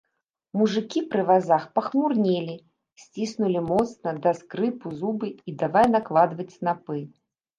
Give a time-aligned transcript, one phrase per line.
[0.59, 2.55] Мужыкі пры вазах пахмурнелі,
[3.03, 6.97] сціснулі моцна, да скрыпу, зубы і давай накладваць снапы.